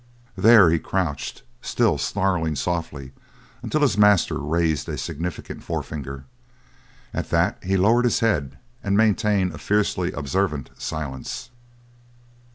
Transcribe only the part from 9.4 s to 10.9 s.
a fiercely observant